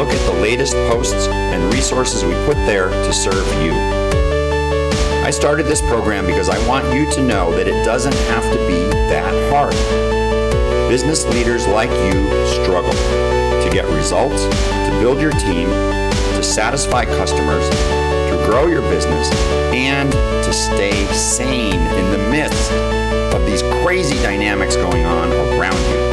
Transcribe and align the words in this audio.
look 0.00 0.14
at 0.14 0.32
the 0.32 0.40
latest 0.40 0.72
posts 0.88 1.28
and 1.28 1.74
resources 1.74 2.24
we 2.24 2.32
put 2.46 2.56
there 2.64 2.88
to 2.88 3.12
serve 3.12 3.46
you. 3.62 3.70
I 5.22 5.30
started 5.30 5.66
this 5.66 5.82
program 5.82 6.24
because 6.24 6.48
I 6.48 6.56
want 6.66 6.90
you 6.94 7.04
to 7.10 7.20
know 7.20 7.54
that 7.54 7.68
it 7.68 7.84
doesn't 7.84 8.14
have 8.14 8.42
to 8.44 8.56
be 8.66 8.80
that 9.10 9.30
hard. 9.52 9.74
Business 10.88 11.26
leaders 11.26 11.66
like 11.66 11.90
you 11.90 12.46
struggle 12.46 12.92
to 12.92 13.68
get 13.70 13.84
results, 13.94 14.44
to 14.44 14.96
build 15.02 15.20
your 15.20 15.32
team, 15.32 15.68
to 15.68 16.42
satisfy 16.42 17.04
customers, 17.04 17.68
to 17.68 18.42
grow 18.48 18.68
your 18.68 18.82
business, 18.88 19.30
and 19.74 20.10
to 20.12 20.52
stay 20.54 21.04
sane 21.12 21.74
in 21.74 22.10
the 22.10 22.30
midst 22.30 22.72
of 23.34 23.44
these 23.44 23.60
crazy 23.84 24.16
dynamics 24.22 24.76
going 24.76 25.04
on 25.04 25.30
around 25.30 25.78
you. 25.90 26.09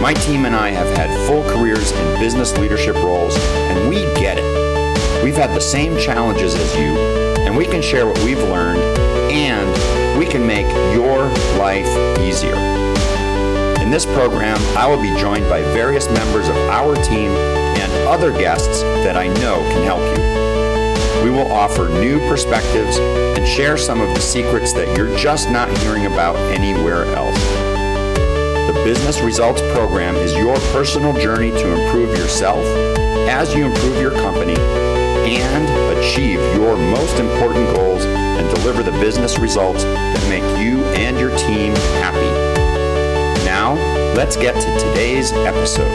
My 0.00 0.12
team 0.12 0.44
and 0.44 0.54
I 0.54 0.70
have 0.70 0.94
had 0.96 1.10
full 1.26 1.42
careers 1.44 1.92
in 1.92 2.20
business 2.20 2.56
leadership 2.58 2.94
roles, 2.96 3.36
and 3.36 3.88
we 3.88 4.02
get 4.14 4.38
it. 4.38 5.24
We've 5.24 5.36
had 5.36 5.54
the 5.54 5.60
same 5.60 5.96
challenges 5.96 6.54
as 6.54 6.76
you, 6.76 6.96
and 7.46 7.56
we 7.56 7.64
can 7.64 7.80
share 7.80 8.06
what 8.06 8.18
we've 8.18 8.38
learned, 8.38 8.80
and 9.32 10.18
we 10.18 10.26
can 10.26 10.46
make 10.46 10.66
your 10.94 11.28
life 11.56 11.88
easier. 12.20 12.56
In 13.80 13.90
this 13.90 14.04
program, 14.04 14.58
I 14.76 14.86
will 14.86 15.00
be 15.00 15.14
joined 15.18 15.48
by 15.48 15.62
various 15.62 16.08
members 16.10 16.48
of 16.48 16.56
our 16.56 16.94
team 16.96 17.30
and 17.30 17.92
other 18.06 18.30
guests 18.32 18.82
that 18.82 19.16
I 19.16 19.28
know 19.28 19.60
can 19.70 19.84
help 19.84 20.00
you. 20.18 21.24
We 21.24 21.30
will 21.30 21.50
offer 21.50 21.88
new 21.88 22.18
perspectives 22.28 22.98
and 22.98 23.46
share 23.46 23.78
some 23.78 24.00
of 24.00 24.14
the 24.14 24.20
secrets 24.20 24.74
that 24.74 24.94
you're 24.96 25.16
just 25.16 25.50
not 25.50 25.74
hearing 25.78 26.04
about 26.06 26.36
anywhere 26.52 27.06
else. 27.14 27.63
Business 28.84 29.22
Results 29.22 29.62
Program 29.72 30.14
is 30.16 30.34
your 30.34 30.56
personal 30.74 31.14
journey 31.14 31.50
to 31.50 31.72
improve 31.72 32.18
yourself 32.18 32.62
as 33.30 33.54
you 33.54 33.64
improve 33.64 33.98
your 33.98 34.10
company 34.10 34.60
and 34.60 35.98
achieve 35.98 36.38
your 36.54 36.76
most 36.76 37.18
important 37.18 37.64
goals 37.74 38.04
and 38.04 38.54
deliver 38.54 38.82
the 38.82 38.92
business 39.00 39.38
results 39.38 39.84
that 39.84 40.28
make 40.28 40.42
you 40.62 40.84
and 40.96 41.18
your 41.18 41.30
team 41.38 41.74
happy. 42.02 42.30
Now, 43.46 43.72
let's 44.14 44.36
get 44.36 44.52
to 44.54 44.78
today's 44.78 45.32
episode. 45.32 45.88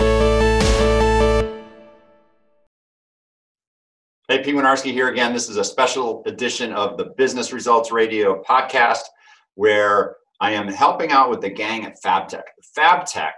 Hey, 4.28 4.42
Pete 4.42 4.56
Winiarski 4.56 4.92
here 4.92 5.10
again. 5.10 5.32
This 5.32 5.48
is 5.48 5.58
a 5.58 5.64
special 5.64 6.24
edition 6.26 6.74
of 6.74 6.98
the 6.98 7.14
Business 7.18 7.54
Results 7.54 7.92
Radio 7.92 8.42
podcast 8.42 9.04
where 9.54 10.16
I 10.42 10.52
am 10.52 10.70
helping 10.70 11.12
out 11.12 11.30
with 11.30 11.42
the 11.42 11.50
gang 11.50 11.86
at 11.86 12.02
FabTech. 12.02 12.44
FabTech 12.78 13.34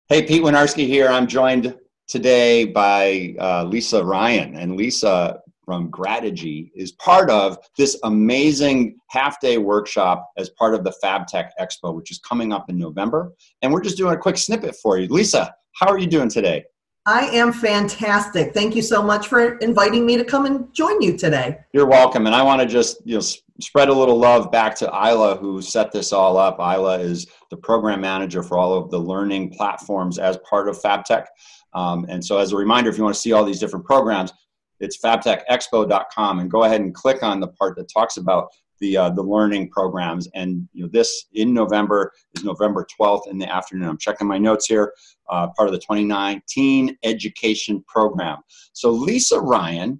Hey, 0.07 0.23
Pete 0.23 0.41
Winiarski 0.41 0.87
here. 0.87 1.07
I'm 1.07 1.27
joined 1.27 1.75
today 2.07 2.65
by 2.65 3.35
uh, 3.39 3.63
Lisa 3.65 4.03
Ryan. 4.03 4.55
And 4.55 4.75
Lisa 4.75 5.39
from 5.63 5.89
Grategy 5.89 6.71
is 6.75 6.91
part 6.93 7.29
of 7.31 7.57
this 7.77 7.99
amazing 8.03 8.97
half 9.09 9.39
day 9.39 9.57
workshop 9.57 10.29
as 10.37 10.51
part 10.51 10.75
of 10.75 10.83
the 10.83 10.93
FabTech 11.03 11.49
Expo, 11.59 11.95
which 11.95 12.11
is 12.11 12.19
coming 12.19 12.53
up 12.53 12.69
in 12.69 12.77
November. 12.77 13.33
And 13.61 13.73
we're 13.73 13.81
just 13.81 13.97
doing 13.97 14.13
a 14.13 14.17
quick 14.17 14.37
snippet 14.37 14.75
for 14.75 14.97
you. 14.99 15.07
Lisa, 15.07 15.53
how 15.73 15.87
are 15.87 15.97
you 15.97 16.07
doing 16.07 16.29
today? 16.29 16.65
I 17.07 17.25
am 17.27 17.53
fantastic. 17.53 18.53
Thank 18.53 18.75
you 18.75 18.81
so 18.81 19.03
much 19.03 19.27
for 19.27 19.57
inviting 19.57 20.05
me 20.05 20.17
to 20.17 20.23
come 20.23 20.45
and 20.45 20.73
join 20.73 21.01
you 21.01 21.15
today. 21.15 21.59
You're 21.71 21.85
welcome. 21.85 22.25
And 22.25 22.35
I 22.35 22.41
want 22.41 22.61
to 22.61 22.67
just 22.67 22.97
you 23.05 23.15
know 23.15 23.21
spread 23.59 23.89
a 23.89 23.93
little 23.93 24.17
love 24.17 24.51
back 24.51 24.75
to 24.75 24.85
Isla, 24.85 25.37
who 25.37 25.61
set 25.61 25.91
this 25.91 26.11
all 26.11 26.37
up. 26.37 26.59
Isla 26.59 26.99
is 26.99 27.27
the 27.49 27.57
program 27.57 28.01
manager 28.01 28.43
for 28.43 28.57
all 28.57 28.73
of 28.73 28.91
the 28.91 28.99
learning 28.99 29.51
platforms 29.51 30.19
as 30.19 30.37
part 30.49 30.67
of 30.67 30.79
FabTech. 30.81 31.25
Um, 31.73 32.05
and 32.09 32.23
so, 32.23 32.37
as 32.37 32.51
a 32.51 32.57
reminder, 32.57 32.89
if 32.89 32.97
you 32.97 33.03
want 33.03 33.15
to 33.15 33.21
see 33.21 33.33
all 33.33 33.45
these 33.45 33.59
different 33.59 33.85
programs, 33.85 34.31
it's 34.79 34.97
fabtechexpo.com 34.97 36.39
and 36.39 36.51
go 36.51 36.63
ahead 36.63 36.81
and 36.81 36.93
click 36.93 37.23
on 37.23 37.39
the 37.39 37.47
part 37.47 37.75
that 37.77 37.89
talks 37.91 38.17
about 38.17 38.49
the 38.79 38.97
uh, 38.97 39.09
the 39.09 39.21
learning 39.21 39.69
programs. 39.69 40.27
And 40.33 40.67
you 40.73 40.83
know, 40.83 40.89
this 40.91 41.27
in 41.33 41.53
November 41.53 42.11
is 42.35 42.43
November 42.43 42.85
12th 42.99 43.27
in 43.29 43.37
the 43.37 43.49
afternoon. 43.51 43.87
I'm 43.87 43.97
checking 43.97 44.27
my 44.27 44.37
notes 44.37 44.65
here. 44.67 44.93
Uh, 45.29 45.47
part 45.55 45.67
of 45.67 45.73
the 45.73 45.79
2019 45.79 46.97
education 47.03 47.83
program. 47.87 48.39
So 48.73 48.91
Lisa 48.91 49.39
Ryan 49.39 49.99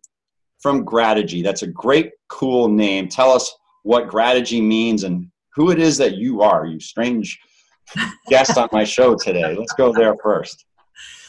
from 0.65 0.83
Grategy. 0.83 1.43
That's 1.43 1.61
a 1.61 1.67
great, 1.67 2.13
cool 2.27 2.67
name. 2.67 3.07
Tell 3.07 3.29
us 3.29 3.55
what 3.83 4.07
Grategy 4.07 4.63
means 4.63 5.03
and 5.03 5.29
who 5.53 5.69
it 5.69 5.77
is 5.77 5.95
that 5.97 6.15
you 6.15 6.41
are. 6.41 6.65
You 6.65 6.79
strange 6.79 7.39
guest 8.29 8.57
on 8.57 8.67
my 8.71 8.83
show 8.83 9.13
today. 9.13 9.55
Let's 9.55 9.73
go 9.73 9.93
there 9.93 10.15
first. 10.23 10.65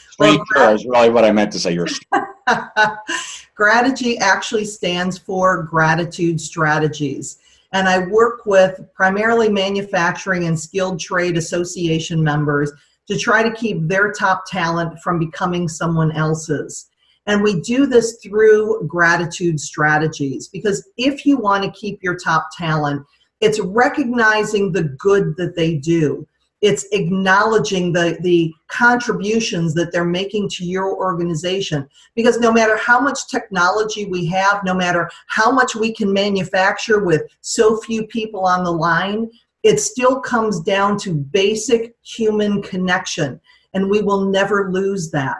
Stranger 0.09 0.41
well, 0.55 0.73
is 0.73 0.87
really 0.87 1.11
what 1.11 1.23
I 1.23 1.31
meant 1.31 1.51
to 1.51 1.59
say. 1.59 1.71
You're. 1.71 1.85
Grategy 3.55 4.17
actually 4.17 4.65
stands 4.65 5.19
for 5.19 5.61
Gratitude 5.61 6.41
Strategies. 6.41 7.37
And 7.73 7.87
I 7.87 8.07
work 8.07 8.47
with 8.47 8.81
primarily 8.95 9.49
manufacturing 9.49 10.47
and 10.47 10.59
skilled 10.59 10.99
trade 10.99 11.37
association 11.37 12.23
members 12.23 12.71
to 13.07 13.15
try 13.15 13.43
to 13.43 13.51
keep 13.51 13.87
their 13.87 14.11
top 14.11 14.45
talent 14.47 14.97
from 15.01 15.19
becoming 15.19 15.67
someone 15.67 16.11
else's. 16.13 16.89
And 17.27 17.43
we 17.43 17.61
do 17.61 17.85
this 17.85 18.17
through 18.23 18.87
gratitude 18.87 19.59
strategies 19.59 20.47
because 20.47 20.89
if 20.97 21.25
you 21.25 21.37
want 21.37 21.63
to 21.63 21.79
keep 21.79 22.01
your 22.01 22.15
top 22.15 22.47
talent, 22.57 23.05
it's 23.41 23.59
recognizing 23.59 24.71
the 24.71 24.83
good 24.83 25.35
that 25.37 25.55
they 25.55 25.75
do. 25.75 26.25
it's 26.61 26.85
acknowledging 26.91 27.93
the 27.93 28.17
the 28.21 28.51
contributions 28.67 29.73
that 29.75 29.91
they're 29.91 30.05
making 30.05 30.49
to 30.49 30.65
your 30.65 30.97
organization. 30.97 31.87
Because 32.15 32.39
no 32.39 32.51
matter 32.51 32.75
how 32.77 32.99
much 32.99 33.27
technology 33.27 34.05
we 34.05 34.25
have 34.27 34.63
no 34.63 34.73
matter 34.73 35.09
how 35.27 35.51
much 35.51 35.75
we 35.75 35.93
can 35.93 36.11
manufacture 36.11 37.03
with 37.03 37.23
so 37.41 37.77
few 37.77 38.07
people 38.07 38.45
on 38.45 38.63
the 38.63 38.71
line 38.71 39.29
it 39.63 39.79
still 39.79 40.19
comes 40.21 40.61
down 40.61 40.97
to 40.97 41.13
basic 41.13 41.95
human 42.01 42.61
connection. 42.61 43.39
And 43.73 43.89
we 43.89 44.01
will 44.01 44.29
never 44.29 44.71
lose 44.71 45.11
that 45.11 45.37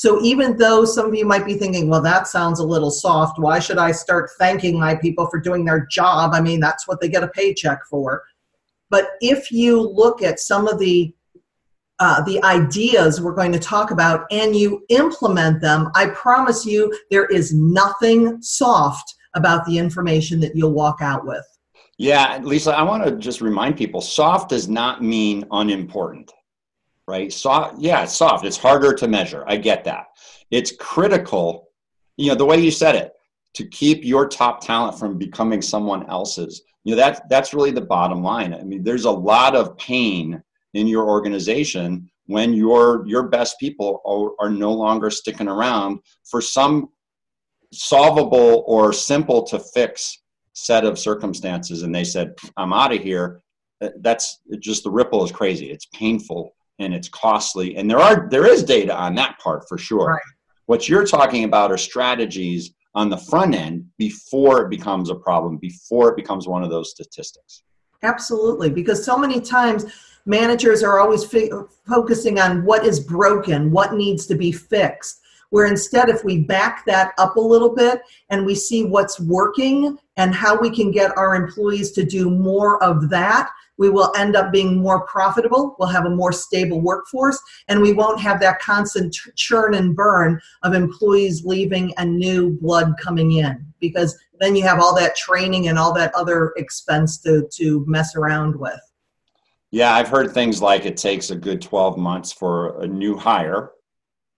so 0.00 0.18
even 0.22 0.56
though 0.56 0.86
some 0.86 1.04
of 1.04 1.14
you 1.14 1.26
might 1.26 1.44
be 1.44 1.58
thinking 1.58 1.90
well 1.90 2.00
that 2.00 2.26
sounds 2.26 2.58
a 2.58 2.64
little 2.64 2.90
soft. 2.90 3.38
Why 3.38 3.58
should 3.58 3.76
i 3.76 3.92
start 3.92 4.30
thanking 4.38 4.80
my 4.80 4.94
people 4.94 5.26
for 5.26 5.38
doing 5.38 5.62
their 5.62 5.86
job? 5.90 6.30
I 6.32 6.40
mean 6.40 6.58
that's 6.58 6.88
what 6.88 7.02
they 7.02 7.08
get 7.10 7.22
a 7.22 7.28
paycheck 7.28 7.80
for. 7.84 8.22
But 8.88 9.08
if 9.20 9.52
you 9.52 9.78
look 9.78 10.22
at 10.22 10.40
some 10.40 10.66
of 10.66 10.78
the 10.78 11.14
uh, 11.98 12.22
the 12.22 12.42
ideas 12.44 13.20
we're 13.20 13.34
going 13.34 13.52
to 13.52 13.58
talk 13.58 13.90
about 13.90 14.24
and 14.30 14.56
you 14.56 14.86
implement 14.88 15.60
them, 15.60 15.90
I 15.94 16.06
promise 16.06 16.64
you 16.64 16.98
there 17.10 17.26
is 17.26 17.52
nothing 17.52 18.40
soft 18.40 19.14
about 19.34 19.66
the 19.66 19.76
information 19.76 20.40
that 20.40 20.56
you'll 20.56 20.72
walk 20.72 21.02
out 21.02 21.26
with. 21.26 21.44
Yeah, 21.98 22.40
Lisa, 22.42 22.74
I 22.74 22.84
want 22.84 23.04
to 23.04 23.16
just 23.16 23.42
remind 23.42 23.76
people 23.76 24.00
soft 24.00 24.48
does 24.48 24.66
not 24.66 25.02
mean 25.02 25.46
unimportant, 25.50 26.32
right? 27.10 27.32
Soft, 27.32 27.78
yeah, 27.78 28.04
it's 28.04 28.16
soft. 28.16 28.44
It's 28.44 28.56
harder 28.56 28.94
to 28.94 29.08
measure. 29.08 29.44
I 29.46 29.56
get 29.56 29.84
that. 29.84 30.06
It's 30.50 30.72
critical, 30.78 31.68
you 32.16 32.28
know, 32.28 32.34
the 32.34 32.46
way 32.46 32.58
you 32.60 32.70
said 32.70 32.94
it, 32.94 33.12
to 33.54 33.66
keep 33.66 34.04
your 34.04 34.28
top 34.28 34.64
talent 34.64 34.98
from 34.98 35.18
becoming 35.18 35.60
someone 35.60 36.08
else's 36.08 36.62
you 36.84 36.94
know 36.94 36.96
that's 36.96 37.20
that's 37.28 37.54
really 37.54 37.70
the 37.70 37.80
bottom 37.80 38.22
line 38.22 38.54
i 38.54 38.62
mean 38.62 38.82
there's 38.82 39.04
a 39.04 39.10
lot 39.10 39.54
of 39.54 39.76
pain 39.78 40.42
in 40.74 40.86
your 40.86 41.08
organization 41.08 42.08
when 42.26 42.52
your 42.52 43.06
your 43.06 43.24
best 43.24 43.58
people 43.58 44.00
are, 44.06 44.46
are 44.46 44.50
no 44.50 44.72
longer 44.72 45.10
sticking 45.10 45.48
around 45.48 45.98
for 46.24 46.40
some 46.40 46.88
solvable 47.72 48.64
or 48.66 48.92
simple 48.92 49.42
to 49.42 49.58
fix 49.58 50.22
set 50.52 50.84
of 50.84 50.98
circumstances 50.98 51.82
and 51.82 51.94
they 51.94 52.04
said 52.04 52.34
i'm 52.56 52.72
out 52.72 52.94
of 52.94 53.02
here 53.02 53.40
that's 54.00 54.40
just 54.58 54.84
the 54.84 54.90
ripple 54.90 55.24
is 55.24 55.32
crazy 55.32 55.70
it's 55.70 55.86
painful 55.94 56.54
and 56.80 56.92
it's 56.92 57.08
costly 57.08 57.76
and 57.76 57.88
there 57.88 58.00
are 58.00 58.28
there 58.30 58.46
is 58.46 58.64
data 58.64 58.94
on 58.94 59.14
that 59.14 59.38
part 59.38 59.68
for 59.68 59.78
sure 59.78 60.06
right. 60.06 60.22
what 60.66 60.88
you're 60.88 61.06
talking 61.06 61.44
about 61.44 61.70
are 61.70 61.78
strategies 61.78 62.72
on 62.94 63.08
the 63.08 63.16
front 63.16 63.54
end 63.54 63.86
before 63.98 64.62
it 64.62 64.70
becomes 64.70 65.10
a 65.10 65.14
problem, 65.14 65.56
before 65.58 66.10
it 66.10 66.16
becomes 66.16 66.48
one 66.48 66.62
of 66.62 66.70
those 66.70 66.90
statistics. 66.90 67.62
Absolutely, 68.02 68.70
because 68.70 69.04
so 69.04 69.16
many 69.16 69.40
times 69.40 69.86
managers 70.26 70.82
are 70.82 70.98
always 70.98 71.24
fi- 71.24 71.50
focusing 71.86 72.40
on 72.40 72.64
what 72.64 72.84
is 72.84 72.98
broken, 73.00 73.70
what 73.70 73.94
needs 73.94 74.26
to 74.26 74.34
be 74.34 74.50
fixed. 74.50 75.20
Where 75.50 75.66
instead, 75.66 76.08
if 76.08 76.24
we 76.24 76.38
back 76.38 76.84
that 76.86 77.12
up 77.18 77.34
a 77.34 77.40
little 77.40 77.74
bit 77.74 78.02
and 78.28 78.46
we 78.46 78.54
see 78.54 78.84
what's 78.84 79.18
working 79.18 79.98
and 80.16 80.32
how 80.32 80.58
we 80.58 80.70
can 80.70 80.92
get 80.92 81.16
our 81.18 81.34
employees 81.34 81.90
to 81.92 82.04
do 82.04 82.30
more 82.30 82.82
of 82.82 83.10
that, 83.10 83.50
we 83.80 83.88
will 83.88 84.12
end 84.14 84.36
up 84.36 84.52
being 84.52 84.76
more 84.76 85.06
profitable, 85.06 85.74
we'll 85.78 85.88
have 85.88 86.04
a 86.04 86.10
more 86.10 86.32
stable 86.32 86.82
workforce, 86.82 87.40
and 87.66 87.80
we 87.80 87.94
won't 87.94 88.20
have 88.20 88.38
that 88.38 88.60
constant 88.60 89.12
churn 89.36 89.72
and 89.72 89.96
burn 89.96 90.38
of 90.62 90.74
employees 90.74 91.46
leaving 91.46 91.92
and 91.96 92.14
new 92.14 92.50
blood 92.60 92.92
coming 93.02 93.32
in 93.32 93.66
because 93.80 94.16
then 94.38 94.54
you 94.54 94.62
have 94.62 94.80
all 94.80 94.94
that 94.94 95.16
training 95.16 95.68
and 95.68 95.78
all 95.78 95.94
that 95.94 96.14
other 96.14 96.52
expense 96.58 97.16
to, 97.22 97.48
to 97.52 97.82
mess 97.88 98.14
around 98.16 98.54
with. 98.54 98.78
Yeah, 99.70 99.94
I've 99.94 100.08
heard 100.08 100.32
things 100.32 100.60
like 100.60 100.84
it 100.84 100.98
takes 100.98 101.30
a 101.30 101.36
good 101.36 101.62
12 101.62 101.96
months 101.96 102.32
for 102.32 102.82
a 102.82 102.86
new 102.86 103.16
hire 103.16 103.70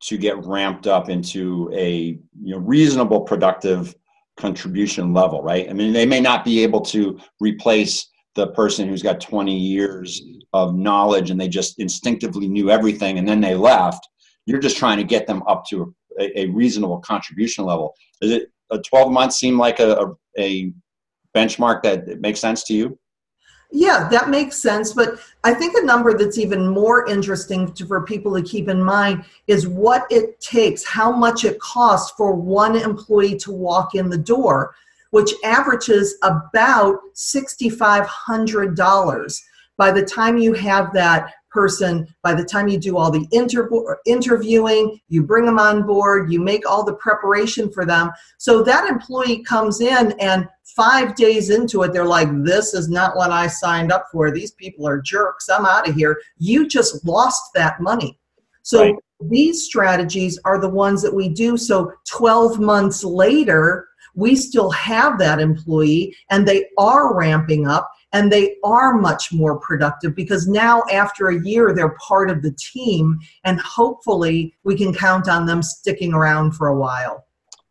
to 0.03 0.19
get 0.19 0.45
ramped 0.45 0.87
up 0.87 1.09
into 1.09 1.69
a 1.75 2.19
you 2.41 2.55
know 2.55 2.59
reasonable 2.59 3.23
productive 3.23 3.95
contribution 4.37 5.12
level, 5.12 5.43
right? 5.43 5.69
I 5.69 5.73
mean, 5.73 5.93
they 5.93 6.06
may 6.06 6.21
not 6.21 6.45
be 6.45 6.62
able 6.62 6.81
to 6.83 7.19
replace 7.41 8.09
the 8.34 8.49
person 8.49 8.88
who's 8.88 9.02
got 9.02 9.20
20 9.20 9.56
years 9.56 10.23
of 10.52 10.75
knowledge 10.75 11.31
and 11.31 11.40
they 11.40 11.49
just 11.49 11.79
instinctively 11.79 12.49
knew 12.49 12.70
everything 12.70 13.19
and 13.19 13.29
then 13.29 13.40
they 13.40 13.55
left 13.55 14.08
you're 14.46 14.58
just 14.58 14.76
trying 14.76 14.96
to 14.96 15.05
get 15.05 15.26
them 15.26 15.43
up 15.46 15.64
to 15.67 15.94
a, 16.19 16.40
a 16.40 16.46
reasonable 16.49 16.99
contribution 16.99 17.64
level 17.64 17.94
is 18.20 18.31
it 18.31 18.49
a 18.70 18.79
12 18.79 19.12
months 19.12 19.37
seem 19.37 19.58
like 19.58 19.81
a, 19.81 19.96
a, 19.96 20.14
a 20.38 20.73
benchmark 21.37 21.82
that 21.82 22.20
makes 22.20 22.40
sense 22.40 22.64
to 22.64 22.75
you 22.75 22.99
yeah, 23.75 24.06
that 24.11 24.29
makes 24.29 24.61
sense. 24.61 24.93
But 24.93 25.19
I 25.44 25.55
think 25.55 25.75
a 25.75 25.85
number 25.85 26.17
that's 26.17 26.37
even 26.37 26.69
more 26.69 27.08
interesting 27.08 27.73
to, 27.73 27.87
for 27.87 28.05
people 28.05 28.35
to 28.37 28.43
keep 28.43 28.69
in 28.69 28.82
mind 28.82 29.25
is 29.46 29.67
what 29.67 30.05
it 30.11 30.38
takes, 30.43 30.85
how 30.85 31.11
much 31.11 31.44
it 31.44 31.58
costs 31.58 32.12
for 32.14 32.35
one 32.35 32.76
employee 32.76 33.38
to 33.38 33.50
walk 33.50 33.94
in 33.94 34.11
the 34.11 34.19
door 34.19 34.75
which 35.12 35.32
averages 35.44 36.17
about 36.23 36.99
$6,500. 37.14 39.41
By 39.79 39.93
the 39.93 40.05
time 40.05 40.37
you 40.37 40.53
have 40.55 40.93
that 40.93 41.32
person, 41.50 42.09
by 42.23 42.35
the 42.35 42.44
time 42.44 42.67
you 42.67 42.79
do 42.79 42.97
all 42.97 43.11
the 43.11 43.29
inter- 43.31 43.69
interviewing, 44.06 44.99
you 45.09 45.23
bring 45.23 45.44
them 45.44 45.59
on 45.59 45.87
board, 45.87 46.32
you 46.32 46.41
make 46.41 46.67
all 46.69 46.82
the 46.82 46.94
preparation 46.94 47.70
for 47.70 47.85
them. 47.85 48.11
So 48.38 48.62
that 48.62 48.88
employee 48.88 49.44
comes 49.44 49.82
in 49.82 50.12
and 50.19 50.49
five 50.64 51.14
days 51.14 51.50
into 51.50 51.82
it, 51.82 51.93
they're 51.93 52.06
like, 52.06 52.31
This 52.43 52.73
is 52.73 52.88
not 52.88 53.14
what 53.14 53.31
I 53.31 53.49
signed 53.49 53.93
up 53.93 54.06
for. 54.11 54.31
These 54.31 54.53
people 54.53 54.88
are 54.88 54.99
jerks. 55.00 55.50
I'm 55.50 55.67
out 55.67 55.87
of 55.88 55.94
here. 55.94 56.19
You 56.38 56.67
just 56.67 57.05
lost 57.05 57.53
that 57.55 57.82
money. 57.82 58.19
So 58.62 58.85
right. 58.85 58.94
these 59.20 59.64
strategies 59.64 60.38
are 60.47 60.59
the 60.59 60.70
ones 60.70 61.03
that 61.03 61.14
we 61.14 61.29
do. 61.29 61.59
So 61.59 61.93
12 62.09 62.61
months 62.61 63.05
later, 63.05 63.88
we 64.14 64.37
still 64.37 64.70
have 64.70 65.19
that 65.19 65.41
employee 65.41 66.14
and 66.31 66.47
they 66.47 66.67
are 66.79 67.17
ramping 67.17 67.67
up 67.67 67.91
and 68.12 68.31
they 68.31 68.56
are 68.62 68.94
much 68.94 69.32
more 69.32 69.59
productive 69.59 70.14
because 70.14 70.47
now 70.47 70.82
after 70.93 71.29
a 71.29 71.43
year 71.44 71.75
they're 71.75 71.97
part 71.97 72.31
of 72.31 72.43
the 72.43 72.53
team 72.53 73.19
and 73.44 73.61
hopefully 73.61 74.55
we 74.64 74.76
can 74.76 74.93
count 74.93 75.29
on 75.29 75.47
them 75.47 75.62
sticking 75.62 76.12
around 76.12 76.53
for 76.53 76.69
a 76.69 76.76
while. 76.76 77.25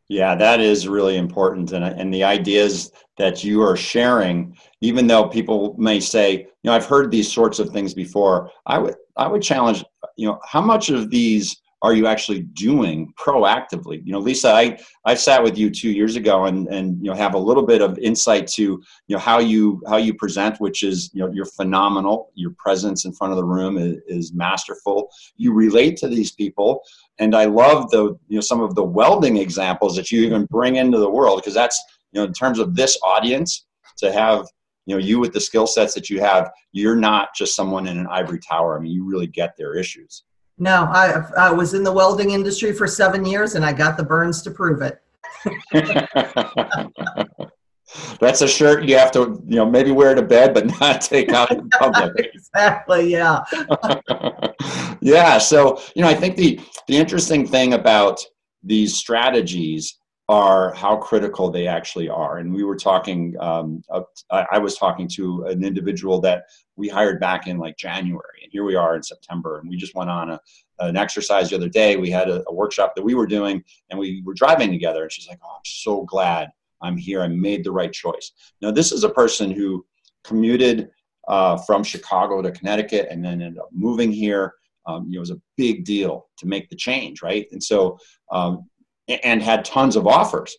Yeah 0.08 0.36
that 0.36 0.60
is 0.60 0.88
really 0.88 1.18
important 1.18 1.72
and, 1.72 1.86
and 1.86 2.14
the 2.14 2.24
ideas 2.24 2.92
that 3.18 3.44
you 3.44 3.62
are 3.62 3.78
sharing 3.78 4.58
even 4.82 5.06
though 5.06 5.28
people 5.28 5.76
may 5.78 6.00
say 6.00 6.32
you 6.32 6.48
know 6.66 6.74
i've 6.74 6.86
heard 6.86 7.12
these 7.12 7.32
sorts 7.32 7.60
of 7.60 7.70
things 7.70 7.94
before 7.94 8.50
i 8.66 8.78
would 8.78 8.96
i 9.16 9.28
would 9.28 9.42
challenge 9.42 9.86
you 10.18 10.28
know 10.28 10.40
how 10.44 10.60
much 10.60 10.90
of 10.90 11.10
these 11.12 11.61
are 11.84 11.94
you 11.94 12.06
actually 12.06 12.42
doing 12.42 13.12
proactively? 13.18 14.06
You 14.06 14.14
know 14.14 14.20
lisa 14.20 14.50
i 14.50 14.78
i 15.06 15.14
sat 15.14 15.44
with 15.44 15.58
you 15.58 15.70
two 15.70 15.92
years 15.92 16.16
ago 16.16 16.46
and 16.46 16.68
and 16.68 16.98
you 17.04 17.10
know 17.10 17.16
have 17.16 17.34
a 17.34 17.38
little 17.38 17.66
bit 17.66 17.82
of 17.82 17.98
insight 18.00 18.48
to 18.48 18.62
you 18.62 18.84
know 19.10 19.20
how 19.20 19.40
you 19.40 19.82
how 19.88 19.98
you 19.98 20.14
present 20.14 20.60
which 20.60 20.84
is 20.84 21.10
you 21.14 21.22
know 21.22 21.32
you're 21.32 21.46
phenomenal. 21.46 22.32
Your 22.36 22.54
presence 22.58 23.06
in 23.06 23.14
front 23.14 23.34
of 23.34 23.38
the 23.38 23.46
room 23.46 23.78
is, 23.78 23.98
is 24.08 24.34
masterful. 24.34 25.10
You 25.36 25.54
relate 25.54 25.98
to 25.98 26.08
these 26.08 26.32
people. 26.32 26.84
And 27.20 27.36
i 27.36 27.46
love 27.46 27.90
the 27.92 28.18
you 28.28 28.36
know 28.36 28.42
some 28.42 28.62
of 28.62 28.76
the 28.76 28.84
welding 28.84 29.38
examples 29.38 29.96
that 29.96 30.12
you 30.12 30.22
even 30.24 30.46
bring 30.46 30.76
into 30.76 30.98
the 30.98 31.10
world 31.10 31.40
because 31.40 31.54
that's 31.54 31.82
you 32.12 32.20
know 32.20 32.26
in 32.26 32.34
terms 32.34 32.60
of 32.60 32.76
this 32.76 32.98
audience 33.04 33.66
to 33.98 34.12
have 34.12 34.46
you 34.86 34.96
know 34.96 35.02
you 35.02 35.20
with 35.20 35.34
the 35.34 35.40
skill 35.40 35.68
sets 35.68 35.94
that 35.94 36.10
you 36.10 36.20
have 36.20 36.52
you're 36.72 36.96
not 36.96 37.30
just 37.36 37.56
someone 37.56 37.88
in 37.88 37.98
an 37.98 38.08
ivory 38.08 38.40
tower. 38.40 38.78
I 38.78 38.82
mean 38.82 38.92
you 38.92 39.06
really 39.06 39.28
get 39.28 39.56
their 39.58 39.76
issues 39.76 40.24
no, 40.62 40.88
I, 40.92 41.24
I 41.36 41.52
was 41.52 41.74
in 41.74 41.84
the 41.84 41.92
welding 41.92 42.32
industry 42.32 42.72
for 42.72 42.86
seven 42.86 43.26
years 43.26 43.56
and 43.56 43.66
I 43.66 43.74
got 43.74 43.98
the 43.98 44.04
burns 44.04 44.44
to 44.44 44.52
prove 44.52 44.84
it. 44.84 45.02
That's 48.20 48.44
a 48.44 48.48
shirt 48.48 48.86
you 48.86 48.96
have 48.96 49.12
to, 49.14 49.42
you 49.48 49.56
know, 49.56 49.66
maybe 49.66 49.92
wear 49.92 50.14
to 50.14 50.22
bed, 50.22 50.54
but 50.54 50.68
not 50.80 51.02
take 51.02 51.30
out 51.30 51.50
in 51.50 51.68
public. 51.80 52.30
exactly. 52.32 53.12
Yeah. 53.12 53.40
yeah. 55.02 55.40
So, 55.40 55.82
you 55.96 56.04
know, 56.04 56.10
I 56.10 56.14
think 56.14 56.36
the 56.36 56.60
the 56.88 56.96
interesting 56.96 57.48
thing 57.48 57.74
about 57.74 58.24
these 58.64 58.96
strategies 58.96 59.98
are 60.32 60.74
how 60.76 60.96
critical 60.96 61.52
they 61.52 61.68
actually 61.68 62.08
are. 62.08 62.38
And 62.38 62.54
we 62.54 62.64
were 62.64 62.78
talking, 62.78 63.36
um, 63.42 63.84
I 64.30 64.60
was 64.60 64.78
talking 64.78 65.10
to 65.10 65.44
an 65.48 65.62
individual 65.62 66.22
that 66.22 66.46
we 66.78 66.88
hired 66.88 67.20
back 67.20 67.48
in 67.48 67.58
like 67.58 67.76
January, 67.76 68.40
and 68.42 68.50
here 68.50 68.64
we 68.64 68.76
are 68.76 68.96
in 68.96 69.04
September, 69.04 69.60
and 69.60 69.70
we 69.70 69.76
just 69.76 69.94
went 69.94 70.10
on 70.10 70.32
a, 70.32 70.40
an 70.80 70.96
exercise 70.96 71.50
the 71.50 71.58
other 71.58 71.68
day. 71.68 71.98
We 71.98 72.10
had 72.10 72.30
a, 72.30 72.46
a 72.48 72.54
workshop 72.54 72.96
that 72.96 73.04
we 73.04 73.14
were 73.14 73.28
doing, 73.28 73.62
and 73.90 74.00
we 74.00 74.24
were 74.26 74.34
driving 74.34 74.72
together, 74.72 75.04
and 75.04 75.12
she's 75.12 75.28
like, 75.28 75.40
"Oh, 75.44 75.56
I'm 75.58 75.66
so 75.66 76.06
glad 76.06 76.48
I'm 76.82 76.96
here. 76.96 77.22
I 77.22 77.28
made 77.28 77.66
the 77.66 77.74
right 77.74 77.92
choice." 77.92 78.32
Now, 78.62 78.72
this 78.72 78.94
is 78.94 79.04
a 79.04 79.10
person 79.10 79.52
who 79.52 79.86
commuted 80.24 80.92
uh, 81.28 81.58
from 81.58 81.84
Chicago 81.84 82.42
to 82.42 82.52
Connecticut, 82.52 83.08
and 83.12 83.22
then 83.24 83.42
ended 83.42 83.60
up 83.60 83.70
moving 83.74 84.14
here. 84.14 84.54
Um, 84.86 85.08
you 85.08 85.12
know, 85.12 85.18
it 85.18 85.20
was 85.20 85.32
a 85.32 85.42
big 85.58 85.84
deal 85.84 86.30
to 86.38 86.48
make 86.48 86.70
the 86.70 86.76
change, 86.78 87.22
right? 87.22 87.48
And 87.52 87.62
so, 87.62 88.00
um, 88.32 88.70
and 89.08 89.42
had 89.42 89.66
tons 89.66 89.96
of 89.96 90.08
offers, 90.08 90.56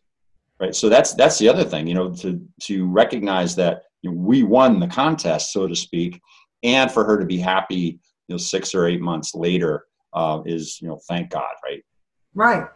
right? 0.60 0.74
So 0.74 0.88
that's 0.88 1.14
that's 1.14 1.38
the 1.38 1.48
other 1.48 1.64
thing, 1.64 1.86
you 1.86 1.94
know, 1.94 2.12
to 2.16 2.40
to 2.62 2.86
recognize 2.88 3.54
that 3.56 3.82
we 4.04 4.42
won 4.42 4.80
the 4.80 4.88
contest, 4.88 5.52
so 5.52 5.66
to 5.66 5.76
speak, 5.76 6.20
and 6.62 6.90
for 6.90 7.04
her 7.04 7.18
to 7.18 7.24
be 7.24 7.38
happy, 7.38 8.00
you 8.28 8.34
know, 8.34 8.36
six 8.36 8.74
or 8.74 8.86
eight 8.86 9.00
months 9.00 9.34
later 9.34 9.84
uh, 10.12 10.40
is, 10.44 10.80
you 10.80 10.88
know, 10.88 11.00
thank 11.08 11.30
God, 11.30 11.52
right? 11.64 11.84
Right. 12.34 12.66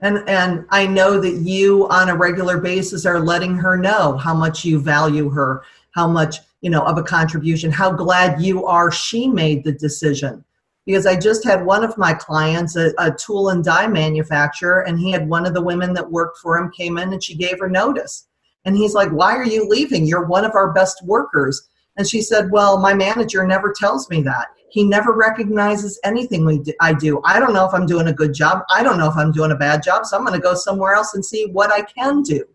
And 0.00 0.28
and 0.28 0.64
I 0.70 0.86
know 0.86 1.20
that 1.20 1.36
you 1.36 1.88
on 1.88 2.08
a 2.08 2.16
regular 2.16 2.58
basis 2.58 3.04
are 3.04 3.20
letting 3.20 3.56
her 3.56 3.76
know 3.76 4.16
how 4.16 4.34
much 4.34 4.64
you 4.64 4.78
value 4.78 5.28
her, 5.30 5.64
how 5.90 6.06
much, 6.06 6.36
you 6.60 6.70
know, 6.70 6.82
of 6.82 6.98
a 6.98 7.02
contribution, 7.02 7.72
how 7.72 7.90
glad 7.90 8.40
you 8.40 8.64
are 8.64 8.92
she 8.92 9.26
made 9.26 9.64
the 9.64 9.72
decision. 9.72 10.44
Because 10.88 11.04
I 11.04 11.16
just 11.16 11.44
had 11.44 11.66
one 11.66 11.84
of 11.84 11.98
my 11.98 12.14
clients, 12.14 12.74
a, 12.74 12.94
a 12.96 13.12
tool 13.12 13.50
and 13.50 13.62
die 13.62 13.86
manufacturer, 13.86 14.86
and 14.86 14.98
he 14.98 15.10
had 15.10 15.28
one 15.28 15.44
of 15.44 15.52
the 15.52 15.60
women 15.60 15.92
that 15.92 16.10
worked 16.10 16.38
for 16.38 16.56
him 16.56 16.70
came 16.70 16.96
in 16.96 17.12
and 17.12 17.22
she 17.22 17.34
gave 17.34 17.58
her 17.58 17.68
notice. 17.68 18.26
And 18.64 18.74
he's 18.74 18.94
like, 18.94 19.10
Why 19.10 19.36
are 19.36 19.44
you 19.44 19.68
leaving? 19.68 20.06
You're 20.06 20.24
one 20.24 20.46
of 20.46 20.54
our 20.54 20.72
best 20.72 21.04
workers. 21.04 21.68
And 21.98 22.08
she 22.08 22.22
said, 22.22 22.50
Well, 22.50 22.78
my 22.78 22.94
manager 22.94 23.46
never 23.46 23.70
tells 23.70 24.08
me 24.08 24.22
that. 24.22 24.46
He 24.70 24.82
never 24.82 25.12
recognizes 25.12 26.00
anything 26.04 26.46
we 26.46 26.60
do, 26.60 26.72
I 26.80 26.94
do. 26.94 27.20
I 27.22 27.38
don't 27.38 27.52
know 27.52 27.66
if 27.66 27.74
I'm 27.74 27.84
doing 27.84 28.08
a 28.08 28.12
good 28.14 28.32
job. 28.32 28.62
I 28.70 28.82
don't 28.82 28.96
know 28.96 29.10
if 29.10 29.16
I'm 29.18 29.30
doing 29.30 29.52
a 29.52 29.56
bad 29.56 29.82
job. 29.82 30.06
So 30.06 30.16
I'm 30.16 30.24
going 30.24 30.40
to 30.40 30.42
go 30.42 30.54
somewhere 30.54 30.94
else 30.94 31.12
and 31.12 31.22
see 31.22 31.48
what 31.52 31.70
I 31.70 31.82
can 31.82 32.22
do. 32.22 32.46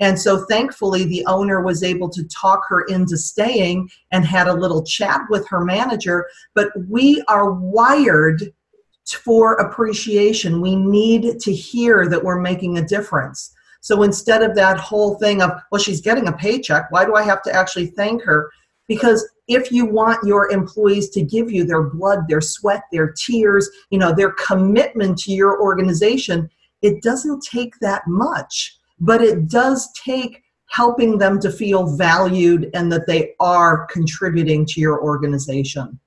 And 0.00 0.18
so 0.18 0.44
thankfully, 0.46 1.04
the 1.04 1.24
owner 1.26 1.60
was 1.60 1.82
able 1.82 2.08
to 2.10 2.24
talk 2.24 2.64
her 2.68 2.82
into 2.86 3.16
staying 3.16 3.88
and 4.10 4.24
had 4.24 4.48
a 4.48 4.54
little 4.54 4.82
chat 4.82 5.20
with 5.30 5.46
her 5.48 5.64
manager. 5.64 6.26
But 6.54 6.70
we 6.88 7.22
are 7.28 7.52
wired 7.52 8.52
for 9.06 9.54
appreciation. 9.54 10.60
We 10.60 10.76
need 10.76 11.38
to 11.40 11.52
hear 11.52 12.08
that 12.08 12.24
we're 12.24 12.40
making 12.40 12.78
a 12.78 12.86
difference. 12.86 13.54
So 13.80 14.02
instead 14.02 14.42
of 14.42 14.54
that 14.56 14.78
whole 14.78 15.16
thing 15.16 15.42
of, 15.42 15.52
well, 15.70 15.80
she's 15.80 16.00
getting 16.00 16.26
a 16.26 16.32
paycheck, 16.32 16.90
why 16.90 17.04
do 17.04 17.14
I 17.14 17.22
have 17.22 17.42
to 17.42 17.52
actually 17.52 17.88
thank 17.88 18.22
her? 18.22 18.50
Because 18.88 19.28
if 19.46 19.70
you 19.70 19.84
want 19.84 20.26
your 20.26 20.50
employees 20.50 21.10
to 21.10 21.22
give 21.22 21.52
you 21.52 21.64
their 21.64 21.82
blood, 21.82 22.20
their 22.26 22.40
sweat, 22.40 22.82
their 22.90 23.12
tears, 23.12 23.68
you 23.90 23.98
know, 23.98 24.14
their 24.14 24.32
commitment 24.32 25.18
to 25.18 25.32
your 25.32 25.60
organization, 25.60 26.48
it 26.80 27.02
doesn't 27.02 27.42
take 27.42 27.74
that 27.80 28.02
much, 28.06 28.78
but 29.00 29.20
it 29.20 29.48
does 29.48 29.90
take 29.92 30.42
helping 30.70 31.18
them 31.18 31.38
to 31.40 31.50
feel 31.50 31.96
valued 31.96 32.70
and 32.74 32.90
that 32.90 33.06
they 33.06 33.34
are 33.38 33.86
contributing 33.86 34.66
to 34.66 34.80
your 34.80 35.02
organization. 35.02 35.98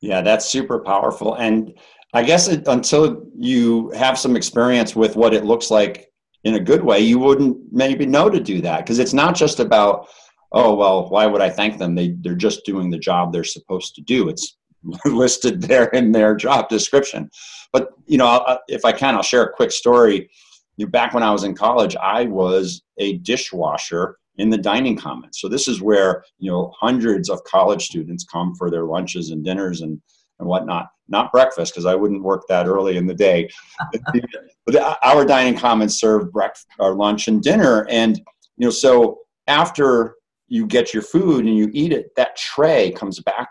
Yeah, 0.00 0.20
that's 0.20 0.46
super 0.46 0.78
powerful. 0.78 1.34
And 1.34 1.74
I 2.12 2.22
guess 2.22 2.48
it, 2.48 2.66
until 2.68 3.26
you 3.36 3.90
have 3.90 4.18
some 4.18 4.36
experience 4.36 4.94
with 4.94 5.16
what 5.16 5.34
it 5.34 5.44
looks 5.44 5.70
like 5.70 6.12
in 6.44 6.54
a 6.54 6.60
good 6.60 6.82
way, 6.82 7.00
you 7.00 7.18
wouldn't 7.18 7.58
maybe 7.72 8.06
know 8.06 8.30
to 8.30 8.40
do 8.40 8.60
that. 8.60 8.78
Because 8.78 8.98
it's 8.98 9.14
not 9.14 9.34
just 9.34 9.60
about 9.60 10.08
oh 10.52 10.74
well 10.74 11.10
why 11.10 11.26
would 11.26 11.42
i 11.42 11.50
thank 11.50 11.78
them? 11.78 11.94
They 11.94 12.14
they're 12.20 12.34
just 12.34 12.64
doing 12.64 12.90
the 12.90 12.98
job 12.98 13.32
they're 13.32 13.44
supposed 13.44 13.94
to 13.96 14.02
do. 14.02 14.28
It's 14.28 14.56
listed 15.04 15.62
there 15.62 15.86
in 15.86 16.12
their 16.12 16.34
job 16.36 16.68
description. 16.68 17.30
But 17.72 17.90
you 18.06 18.16
know 18.16 18.58
if 18.68 18.84
i 18.84 18.92
can 18.92 19.14
i'll 19.14 19.22
share 19.22 19.42
a 19.42 19.52
quick 19.52 19.70
story 19.70 20.30
you 20.78 20.86
know, 20.86 20.90
back 20.90 21.12
when 21.12 21.22
i 21.22 21.30
was 21.30 21.44
in 21.44 21.54
college 21.54 21.94
i 21.96 22.24
was 22.24 22.82
a 22.98 23.18
dishwasher 23.18 24.16
in 24.38 24.48
the 24.48 24.56
dining 24.56 24.96
commons 24.96 25.38
so 25.38 25.48
this 25.48 25.68
is 25.68 25.82
where 25.82 26.24
you 26.38 26.50
know 26.50 26.72
hundreds 26.80 27.28
of 27.28 27.42
college 27.44 27.84
students 27.84 28.24
come 28.24 28.54
for 28.54 28.70
their 28.70 28.84
lunches 28.84 29.30
and 29.30 29.44
dinners 29.44 29.82
and 29.82 30.00
and 30.38 30.48
whatnot 30.48 30.86
not 31.08 31.30
breakfast 31.32 31.72
because 31.72 31.84
i 31.86 31.94
wouldn't 31.94 32.22
work 32.22 32.42
that 32.48 32.66
early 32.66 32.96
in 32.96 33.06
the 33.06 33.14
day 33.14 33.48
but 34.64 34.76
uh, 34.76 34.96
our 35.02 35.24
dining 35.24 35.56
commons 35.56 35.98
serve 35.98 36.32
breakfast 36.32 36.66
or 36.78 36.94
lunch 36.94 37.28
and 37.28 37.42
dinner 37.42 37.86
and 37.90 38.18
you 38.56 38.66
know 38.66 38.70
so 38.70 39.18
after 39.48 40.14
you 40.48 40.66
get 40.66 40.94
your 40.94 41.02
food 41.02 41.46
and 41.46 41.56
you 41.56 41.70
eat 41.72 41.92
it, 41.92 42.14
that 42.16 42.36
tray 42.36 42.90
comes 42.92 43.20
back 43.20 43.48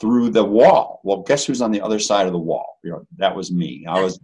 through 0.00 0.30
the 0.30 0.44
wall. 0.44 1.00
Well, 1.04 1.22
guess 1.22 1.44
who's 1.44 1.62
on 1.62 1.70
the 1.70 1.80
other 1.80 1.98
side 1.98 2.26
of 2.26 2.32
the 2.32 2.38
wall? 2.38 2.78
You 2.82 2.90
know, 2.90 3.06
that 3.18 3.34
was 3.34 3.52
me. 3.52 3.86
I 3.88 4.00
was 4.00 4.18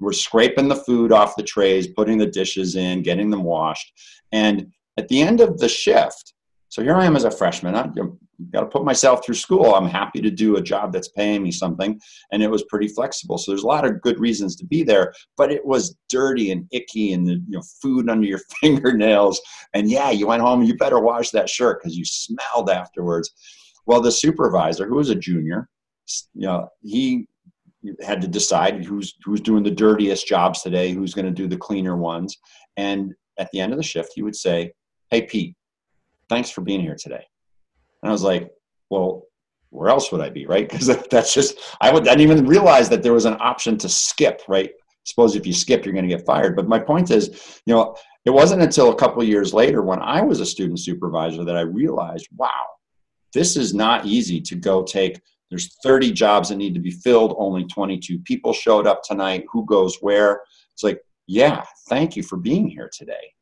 we're 0.00 0.12
scraping 0.12 0.68
the 0.68 0.76
food 0.76 1.12
off 1.12 1.36
the 1.36 1.42
trays, 1.42 1.86
putting 1.88 2.18
the 2.18 2.26
dishes 2.26 2.76
in, 2.76 3.02
getting 3.02 3.30
them 3.30 3.44
washed. 3.44 3.92
And 4.32 4.72
at 4.96 5.08
the 5.08 5.20
end 5.20 5.40
of 5.40 5.58
the 5.58 5.68
shift, 5.68 6.34
so 6.70 6.82
here 6.82 6.94
I 6.94 7.04
am 7.04 7.16
as 7.16 7.24
a 7.24 7.32
freshman. 7.32 7.74
I've 7.74 7.92
got 8.52 8.60
to 8.60 8.66
put 8.66 8.84
myself 8.84 9.26
through 9.26 9.34
school. 9.34 9.74
I'm 9.74 9.88
happy 9.88 10.20
to 10.20 10.30
do 10.30 10.56
a 10.56 10.62
job 10.62 10.92
that's 10.92 11.08
paying 11.08 11.42
me 11.42 11.50
something, 11.50 12.00
and 12.30 12.44
it 12.44 12.50
was 12.50 12.62
pretty 12.64 12.86
flexible. 12.86 13.38
So 13.38 13.50
there's 13.50 13.64
a 13.64 13.66
lot 13.66 13.84
of 13.84 14.00
good 14.02 14.20
reasons 14.20 14.54
to 14.56 14.64
be 14.64 14.84
there, 14.84 15.12
but 15.36 15.50
it 15.50 15.66
was 15.66 15.96
dirty 16.08 16.52
and 16.52 16.68
icky, 16.70 17.12
and 17.12 17.26
the 17.26 17.32
you 17.32 17.56
know 17.56 17.62
food 17.82 18.08
under 18.08 18.24
your 18.24 18.38
fingernails. 18.60 19.40
And 19.74 19.90
yeah, 19.90 20.10
you 20.10 20.28
went 20.28 20.42
home. 20.42 20.62
You 20.62 20.76
better 20.76 21.00
wash 21.00 21.30
that 21.30 21.50
shirt 21.50 21.80
because 21.82 21.98
you 21.98 22.04
smelled 22.04 22.70
afterwards. 22.70 23.32
Well, 23.86 24.00
the 24.00 24.12
supervisor, 24.12 24.86
who 24.86 24.94
was 24.94 25.10
a 25.10 25.16
junior, 25.16 25.68
you 26.34 26.46
know, 26.46 26.68
he 26.82 27.26
had 28.02 28.20
to 28.20 28.28
decide 28.28 28.84
who's 28.84 29.14
who's 29.24 29.40
doing 29.40 29.62
the 29.62 29.70
dirtiest 29.70 30.26
jobs 30.26 30.62
today, 30.62 30.92
who's 30.92 31.14
going 31.14 31.26
to 31.26 31.30
do 31.30 31.48
the 31.48 31.56
cleaner 31.56 31.96
ones, 31.96 32.36
and 32.76 33.14
at 33.38 33.50
the 33.52 33.60
end 33.60 33.72
of 33.72 33.78
the 33.78 33.82
shift, 33.82 34.12
he 34.14 34.22
would 34.22 34.36
say, 34.36 34.72
"Hey, 35.10 35.22
Pete." 35.22 35.54
thanks 36.30 36.48
for 36.48 36.62
being 36.62 36.80
here 36.80 36.96
today. 36.98 37.26
And 38.02 38.08
I 38.08 38.12
was 38.12 38.22
like, 38.22 38.50
well, 38.88 39.24
where 39.68 39.90
else 39.90 40.10
would 40.10 40.22
I 40.22 40.30
be, 40.30 40.46
right? 40.46 40.66
Because 40.70 40.86
that's 41.10 41.34
just, 41.34 41.58
I, 41.82 41.92
would, 41.92 42.08
I 42.08 42.14
didn't 42.14 42.32
even 42.32 42.46
realize 42.46 42.88
that 42.88 43.02
there 43.02 43.12
was 43.12 43.26
an 43.26 43.36
option 43.40 43.76
to 43.78 43.88
skip, 43.88 44.40
right? 44.48 44.70
Suppose 45.04 45.36
if 45.36 45.46
you 45.46 45.52
skip, 45.52 45.84
you're 45.84 45.92
going 45.92 46.08
to 46.08 46.16
get 46.16 46.24
fired. 46.24 46.56
But 46.56 46.68
my 46.68 46.78
point 46.78 47.10
is, 47.10 47.60
you 47.66 47.74
know, 47.74 47.96
it 48.24 48.30
wasn't 48.30 48.62
until 48.62 48.90
a 48.90 48.94
couple 48.94 49.22
years 49.24 49.52
later 49.52 49.82
when 49.82 50.00
I 50.00 50.22
was 50.22 50.40
a 50.40 50.46
student 50.46 50.78
supervisor 50.78 51.44
that 51.44 51.56
I 51.56 51.62
realized, 51.62 52.28
wow, 52.36 52.64
this 53.34 53.56
is 53.56 53.74
not 53.74 54.06
easy 54.06 54.40
to 54.42 54.54
go 54.54 54.82
take. 54.82 55.20
There's 55.50 55.76
30 55.82 56.12
jobs 56.12 56.48
that 56.48 56.56
need 56.56 56.74
to 56.74 56.80
be 56.80 56.92
filled. 56.92 57.34
Only 57.36 57.64
22 57.64 58.20
people 58.20 58.52
showed 58.52 58.86
up 58.86 59.02
tonight. 59.02 59.44
Who 59.52 59.66
goes 59.66 59.98
where? 60.00 60.42
It's 60.72 60.82
like, 60.82 61.00
yeah, 61.26 61.64
thank 61.88 62.16
you 62.16 62.22
for 62.22 62.36
being 62.36 62.68
here 62.68 62.88
today. 62.92 63.34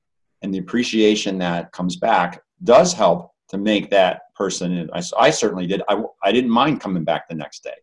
And 0.42 0.52
the 0.52 0.58
appreciation 0.58 1.38
that 1.38 1.70
comes 1.72 1.96
back 1.96 2.42
does 2.64 2.92
help 2.92 3.32
to 3.48 3.58
make 3.58 3.90
that 3.90 4.34
person 4.34 4.72
And 4.78 4.90
I, 4.92 5.02
I 5.18 5.30
certainly 5.30 5.66
did 5.66 5.82
I, 5.88 6.02
I 6.22 6.32
didn't 6.32 6.50
mind 6.50 6.80
coming 6.80 7.04
back 7.04 7.28
the 7.28 7.34
next 7.34 7.64
day 7.64 7.74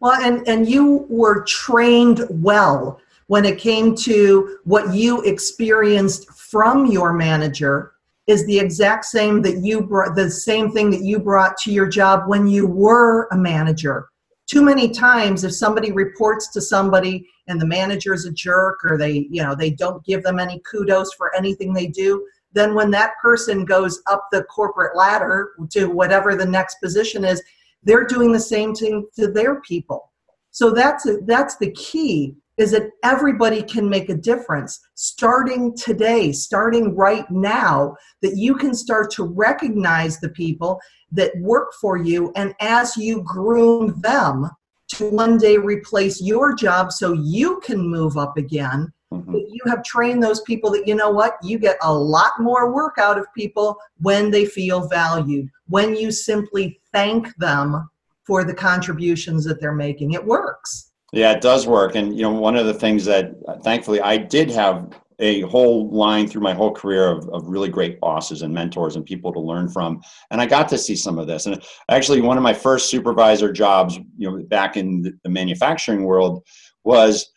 well 0.00 0.20
and 0.22 0.46
and 0.46 0.68
you 0.68 1.06
were 1.08 1.42
trained 1.44 2.24
well 2.30 3.00
when 3.26 3.44
it 3.44 3.58
came 3.58 3.94
to 3.96 4.58
what 4.64 4.94
you 4.94 5.22
experienced 5.22 6.30
from 6.30 6.86
your 6.86 7.12
manager 7.12 7.94
is 8.32 8.44
the 8.46 8.58
exact 8.58 9.04
same 9.04 9.42
that 9.42 9.58
you 9.58 9.82
brought 9.82 10.16
the 10.16 10.30
same 10.30 10.72
thing 10.72 10.90
that 10.90 11.02
you 11.02 11.18
brought 11.18 11.56
to 11.58 11.72
your 11.72 11.86
job 11.86 12.24
when 12.26 12.46
you 12.46 12.66
were 12.66 13.28
a 13.30 13.36
manager. 13.36 14.08
Too 14.46 14.62
many 14.62 14.90
times 14.90 15.44
if 15.44 15.54
somebody 15.54 15.92
reports 15.92 16.50
to 16.52 16.60
somebody 16.60 17.26
and 17.46 17.60
the 17.60 17.66
manager 17.66 18.12
is 18.12 18.26
a 18.26 18.32
jerk 18.32 18.80
or 18.84 18.98
they 18.98 19.28
you 19.30 19.42
know 19.42 19.54
they 19.54 19.70
don't 19.70 20.04
give 20.04 20.22
them 20.24 20.38
any 20.40 20.60
kudos 20.68 21.14
for 21.14 21.34
anything 21.36 21.72
they 21.72 21.86
do 21.86 22.26
then 22.52 22.74
when 22.74 22.90
that 22.90 23.12
person 23.20 23.64
goes 23.64 24.02
up 24.10 24.26
the 24.30 24.42
corporate 24.44 24.96
ladder 24.96 25.52
to 25.70 25.86
whatever 25.86 26.34
the 26.34 26.44
next 26.44 26.76
position 26.82 27.24
is 27.24 27.42
they're 27.82 28.06
doing 28.06 28.32
the 28.32 28.40
same 28.40 28.74
thing 28.74 29.06
to 29.16 29.28
their 29.28 29.60
people. 29.62 30.12
So 30.50 30.70
that's 30.70 31.06
that's 31.26 31.56
the 31.56 31.72
key 31.72 32.36
is 32.58 32.70
that 32.72 32.90
everybody 33.02 33.62
can 33.62 33.88
make 33.88 34.08
a 34.08 34.14
difference 34.14 34.78
starting 34.94 35.74
today 35.76 36.32
starting 36.32 36.94
right 36.94 37.30
now 37.30 37.94
that 38.20 38.36
you 38.36 38.54
can 38.54 38.74
start 38.74 39.10
to 39.10 39.24
recognize 39.24 40.20
the 40.20 40.28
people 40.30 40.78
that 41.10 41.32
work 41.40 41.72
for 41.80 41.96
you 41.96 42.32
and 42.36 42.54
as 42.60 42.96
you 42.96 43.22
groom 43.22 44.00
them 44.00 44.50
to 44.88 45.08
one 45.10 45.38
day 45.38 45.56
replace 45.56 46.20
your 46.20 46.54
job 46.54 46.92
so 46.92 47.12
you 47.12 47.60
can 47.60 47.78
move 47.80 48.16
up 48.16 48.36
again 48.36 48.92
Mm-hmm. 49.12 49.34
You 49.34 49.60
have 49.66 49.84
trained 49.84 50.22
those 50.22 50.40
people 50.42 50.70
that 50.70 50.86
you 50.86 50.94
know 50.94 51.10
what? 51.10 51.36
You 51.42 51.58
get 51.58 51.76
a 51.82 51.92
lot 51.92 52.32
more 52.40 52.72
work 52.72 52.96
out 52.98 53.18
of 53.18 53.26
people 53.36 53.76
when 54.00 54.30
they 54.30 54.46
feel 54.46 54.88
valued, 54.88 55.48
when 55.66 55.94
you 55.94 56.10
simply 56.10 56.80
thank 56.92 57.34
them 57.36 57.88
for 58.26 58.44
the 58.44 58.54
contributions 58.54 59.44
that 59.44 59.60
they're 59.60 59.74
making. 59.74 60.12
It 60.12 60.24
works. 60.24 60.91
Yeah, 61.12 61.32
it 61.32 61.42
does 61.42 61.66
work. 61.66 61.94
And, 61.94 62.16
you 62.16 62.22
know, 62.22 62.32
one 62.32 62.56
of 62.56 62.66
the 62.66 62.74
things 62.74 63.04
that 63.04 63.34
thankfully 63.62 64.00
I 64.00 64.16
did 64.16 64.50
have 64.50 64.98
a 65.18 65.42
whole 65.42 65.88
line 65.90 66.26
through 66.26 66.40
my 66.40 66.54
whole 66.54 66.72
career 66.72 67.08
of, 67.08 67.28
of 67.28 67.46
really 67.46 67.68
great 67.68 68.00
bosses 68.00 68.42
and 68.42 68.52
mentors 68.52 68.96
and 68.96 69.04
people 69.04 69.32
to 69.32 69.38
learn 69.38 69.68
from. 69.68 70.02
And 70.30 70.40
I 70.40 70.46
got 70.46 70.68
to 70.70 70.78
see 70.78 70.96
some 70.96 71.18
of 71.18 71.26
this. 71.26 71.46
And 71.46 71.62
actually, 71.90 72.22
one 72.22 72.36
of 72.36 72.42
my 72.42 72.54
first 72.54 72.90
supervisor 72.90 73.52
jobs, 73.52 73.98
you 74.16 74.30
know, 74.30 74.42
back 74.44 74.76
in 74.76 75.18
the 75.22 75.28
manufacturing 75.28 76.04
world 76.04 76.44
was 76.84 77.30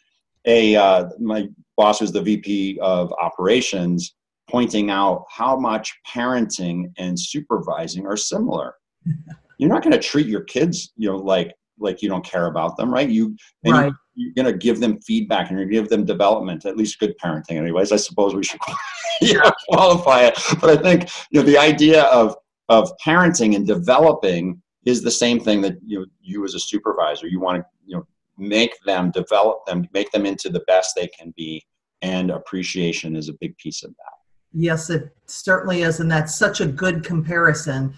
a 0.45 0.75
uh, 0.75 1.09
my 1.19 1.47
boss 1.77 2.01
was 2.01 2.11
the 2.11 2.21
VP 2.21 2.79
of 2.81 3.13
operations, 3.21 4.15
pointing 4.49 4.89
out 4.89 5.25
how 5.29 5.57
much 5.57 5.93
parenting 6.07 6.85
and 6.97 7.19
supervising 7.19 8.07
are 8.07 8.17
similar. 8.17 8.75
You're 9.57 9.69
not 9.69 9.83
going 9.83 9.93
to 9.93 9.99
treat 9.99 10.27
your 10.27 10.43
kids, 10.43 10.91
you 10.97 11.09
know, 11.09 11.17
like 11.17 11.53
like 11.79 12.01
you 12.01 12.09
don't 12.09 12.25
care 12.25 12.45
about 12.47 12.77
them, 12.77 12.93
right? 12.93 13.09
You 13.09 13.35
right. 13.65 13.91
You, 14.15 14.29
are 14.29 14.43
going 14.43 14.53
to 14.53 14.57
give 14.57 14.79
them 14.79 14.99
feedback 15.01 15.49
and 15.49 15.59
you 15.59 15.65
give 15.65 15.89
them 15.89 16.05
development, 16.05 16.65
at 16.65 16.77
least 16.77 16.99
good 16.99 17.13
parenting. 17.21 17.57
Anyways, 17.57 17.91
I 17.91 17.97
suppose 17.97 18.33
we 18.33 18.43
should 18.43 18.61
you 19.21 19.33
know, 19.33 19.51
qualify 19.69 20.21
it. 20.21 20.39
But 20.61 20.79
I 20.79 20.81
think 20.81 21.09
you 21.31 21.41
know 21.41 21.45
the 21.45 21.57
idea 21.57 22.03
of 22.03 22.35
of 22.69 22.91
parenting 23.05 23.55
and 23.55 23.67
developing 23.67 24.61
is 24.85 25.01
the 25.01 25.11
same 25.11 25.39
thing 25.39 25.61
that 25.61 25.77
you 25.85 25.99
know, 25.99 26.05
you 26.21 26.45
as 26.45 26.55
a 26.55 26.59
supervisor 26.59 27.27
you 27.27 27.39
want 27.39 27.57
to 27.57 27.65
you 27.85 27.97
know 27.97 28.07
make 28.37 28.73
them 28.85 29.11
develop 29.11 29.65
them 29.65 29.87
make 29.93 30.11
them 30.11 30.25
into 30.25 30.49
the 30.49 30.61
best 30.61 30.93
they 30.95 31.07
can 31.07 31.33
be 31.35 31.63
and 32.01 32.31
appreciation 32.31 33.15
is 33.15 33.29
a 33.29 33.33
big 33.33 33.55
piece 33.57 33.83
of 33.83 33.91
that 33.91 34.13
yes 34.53 34.89
it 34.89 35.15
certainly 35.25 35.81
is 35.81 35.99
and 35.99 36.11
that's 36.11 36.35
such 36.35 36.61
a 36.61 36.65
good 36.65 37.03
comparison 37.03 37.93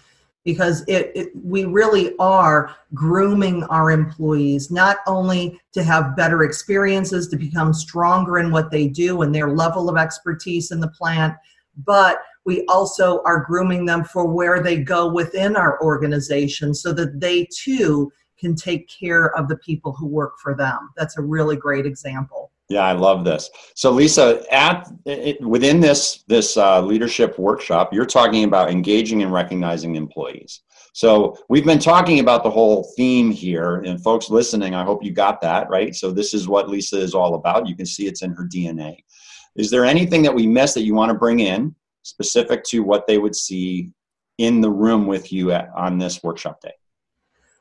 because 0.47 0.81
it, 0.87 1.11
it, 1.13 1.27
we 1.43 1.65
really 1.65 2.15
are 2.19 2.73
grooming 2.93 3.65
our 3.65 3.91
employees 3.91 4.71
not 4.71 4.99
only 5.05 5.59
to 5.73 5.83
have 5.83 6.15
better 6.15 6.43
experiences 6.43 7.27
to 7.27 7.35
become 7.35 7.73
stronger 7.73 8.39
in 8.39 8.49
what 8.49 8.71
they 8.71 8.87
do 8.87 9.23
and 9.23 9.35
their 9.35 9.49
level 9.49 9.89
of 9.89 9.97
expertise 9.97 10.71
in 10.71 10.79
the 10.79 10.87
plant 10.87 11.35
but 11.85 12.19
we 12.45 12.65
also 12.67 13.21
are 13.25 13.43
grooming 13.43 13.85
them 13.85 14.05
for 14.05 14.25
where 14.25 14.63
they 14.63 14.77
go 14.77 15.11
within 15.11 15.57
our 15.57 15.83
organization 15.83 16.73
so 16.73 16.93
that 16.93 17.19
they 17.19 17.45
too 17.51 18.09
can 18.39 18.55
take 18.55 18.87
care 18.87 19.37
of 19.37 19.49
the 19.49 19.57
people 19.57 19.91
who 19.91 20.07
work 20.07 20.33
for 20.41 20.55
them. 20.55 20.91
That's 20.95 21.17
a 21.17 21.21
really 21.21 21.57
great 21.57 21.85
example. 21.85 22.51
Yeah, 22.69 22.81
I 22.81 22.91
love 22.91 23.23
this. 23.23 23.49
So, 23.75 23.91
Lisa, 23.91 24.43
at 24.51 24.91
it, 25.05 25.41
within 25.41 25.79
this 25.79 26.23
this 26.27 26.57
uh, 26.57 26.81
leadership 26.81 27.39
workshop, 27.39 27.93
you're 27.93 28.05
talking 28.05 28.43
about 28.43 28.69
engaging 28.69 29.23
and 29.23 29.31
recognizing 29.31 29.95
employees. 29.95 30.63
So, 30.91 31.37
we've 31.47 31.63
been 31.63 31.79
talking 31.79 32.19
about 32.19 32.43
the 32.43 32.49
whole 32.49 32.91
theme 32.97 33.31
here, 33.31 33.77
and 33.77 34.03
folks 34.03 34.29
listening, 34.29 34.75
I 34.75 34.83
hope 34.83 35.01
you 35.01 35.11
got 35.11 35.39
that 35.41 35.69
right. 35.69 35.95
So, 35.95 36.11
this 36.11 36.33
is 36.33 36.49
what 36.49 36.69
Lisa 36.69 36.99
is 36.99 37.15
all 37.15 37.35
about. 37.35 37.67
You 37.67 37.75
can 37.75 37.85
see 37.85 38.05
it's 38.05 38.21
in 38.21 38.33
her 38.33 38.43
DNA. 38.43 38.97
Is 39.55 39.71
there 39.71 39.85
anything 39.85 40.21
that 40.23 40.35
we 40.35 40.45
missed 40.45 40.73
that 40.75 40.83
you 40.83 40.93
want 40.93 41.09
to 41.09 41.17
bring 41.17 41.39
in 41.39 41.73
specific 42.03 42.65
to 42.65 42.81
what 42.81 43.07
they 43.07 43.17
would 43.17 43.35
see 43.35 43.91
in 44.39 44.59
the 44.59 44.69
room 44.69 45.07
with 45.07 45.31
you 45.31 45.51
at, 45.51 45.69
on 45.75 45.97
this 45.97 46.21
workshop 46.21 46.59
day? 46.61 46.73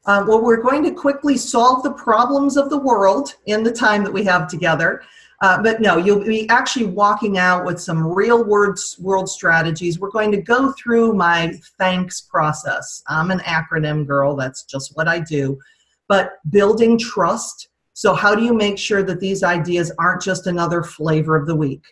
Uh, 0.06 0.24
well, 0.26 0.40
we're 0.40 0.62
going 0.62 0.84
to 0.84 0.92
quickly 0.92 1.36
solve 1.36 1.82
the 1.82 1.92
problems 1.92 2.56
of 2.56 2.70
the 2.70 2.78
world 2.78 3.34
in 3.46 3.64
the 3.64 3.72
time 3.72 4.04
that 4.04 4.12
we 4.12 4.22
have 4.22 4.48
together. 4.48 5.02
Uh, 5.42 5.60
but 5.62 5.80
no, 5.80 5.98
you'll 5.98 6.24
be 6.24 6.48
actually 6.48 6.86
walking 6.86 7.38
out 7.38 7.64
with 7.64 7.80
some 7.80 8.06
real 8.06 8.44
world, 8.44 8.78
world 9.00 9.28
strategies. 9.28 9.98
We're 9.98 10.10
going 10.10 10.30
to 10.32 10.40
go 10.40 10.72
through 10.72 11.12
my 11.12 11.58
thanks 11.78 12.22
process. 12.22 13.02
I'm 13.08 13.30
an 13.30 13.40
acronym 13.40 14.06
girl, 14.06 14.34
that's 14.36 14.64
just 14.64 14.96
what 14.96 15.08
I 15.08 15.18
do. 15.18 15.58
But 16.08 16.34
building 16.50 16.98
trust. 16.98 17.68
So, 17.92 18.14
how 18.14 18.34
do 18.34 18.42
you 18.42 18.54
make 18.54 18.78
sure 18.78 19.02
that 19.02 19.20
these 19.20 19.42
ideas 19.42 19.90
aren't 19.98 20.22
just 20.22 20.46
another 20.46 20.82
flavor 20.82 21.34
of 21.34 21.46
the 21.46 21.56
week? 21.56 21.82